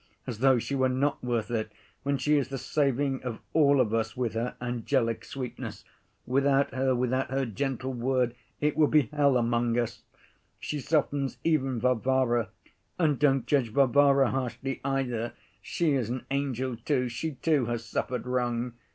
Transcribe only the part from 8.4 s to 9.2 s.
it would be